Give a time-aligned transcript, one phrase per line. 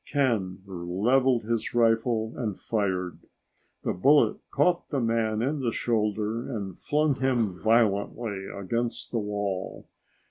[0.11, 3.19] Ken leveled his rifle and fired.
[3.83, 9.85] The bullet caught the man in the shoulder and flung him violently against the wall.